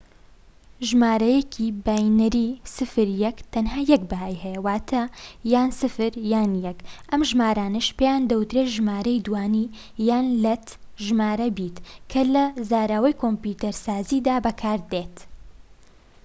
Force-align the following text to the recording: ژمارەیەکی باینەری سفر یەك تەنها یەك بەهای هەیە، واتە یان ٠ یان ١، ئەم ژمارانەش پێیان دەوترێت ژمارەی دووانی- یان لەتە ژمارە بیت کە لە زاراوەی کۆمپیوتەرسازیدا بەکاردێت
ژمارەیەکی 0.89 1.67
باینەری 1.85 2.49
سفر 2.75 3.07
یەك 3.25 3.37
تەنها 3.53 3.79
یەك 3.91 4.01
بەهای 4.09 4.41
هەیە، 4.43 4.59
واتە 4.65 5.03
یان 5.53 5.69
٠ 5.77 6.13
یان 6.33 6.51
١، 6.65 6.73
ئەم 7.09 7.21
ژمارانەش 7.29 7.87
پێیان 7.97 8.23
دەوترێت 8.31 8.67
ژمارەی 8.75 9.23
دووانی- 9.25 9.73
یان 10.07 10.25
لەتە 10.43 10.73
ژمارە 11.05 11.47
بیت 11.57 11.77
کە 12.11 12.21
لە 12.33 12.45
زاراوەی 12.69 13.17
کۆمپیوتەرسازیدا 13.21 14.35
بەکاردێت 14.45 15.15